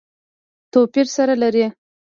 توپیر 0.71 1.07
سره 1.15 1.33
لري. 1.41 1.65